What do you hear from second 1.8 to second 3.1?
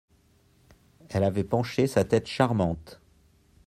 sa tête charmante.